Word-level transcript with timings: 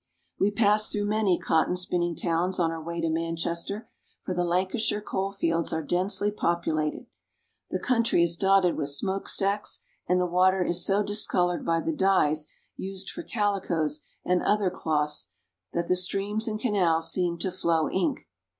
We 0.39 0.49
pass 0.49 0.91
through 0.91 1.05
many 1.05 1.37
cotton 1.37 1.77
spinning 1.77 2.15
towns 2.15 2.59
on 2.59 2.71
our 2.71 2.81
way 2.81 3.01
to 3.01 3.07
Manchester, 3.11 3.87
for 4.23 4.33
the 4.33 4.43
Lancashire 4.43 4.99
coal 4.99 5.31
fields 5.31 5.71
are 5.71 5.83
densely 5.83 6.31
populated. 6.31 7.05
The 7.69 7.77
country 7.79 8.23
is 8.23 8.35
dotted 8.35 8.75
with 8.77 8.89
smoke 8.89 9.29
stacks, 9.29 9.81
and 10.07 10.19
the 10.19 10.25
water 10.25 10.63
is 10.63 10.83
so 10.83 11.03
discolored 11.03 11.63
by 11.63 11.81
the 11.81 11.93
dyes 11.93 12.47
used 12.75 13.11
for 13.11 13.21
calicoes 13.21 14.01
and 14.25 14.41
other 14.41 14.71
cloths 14.71 15.29
that 15.71 15.87
the 15.87 15.95
streams 15.95 16.47
and 16.47 16.59
canals 16.59 17.11
seem 17.11 17.37
to 17.37 17.51
flow 17.51 17.87
ink. 17.87 18.27